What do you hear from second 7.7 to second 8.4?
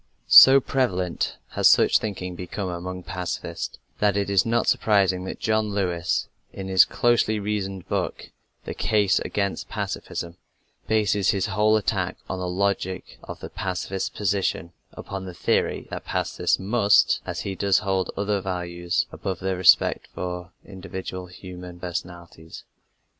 book,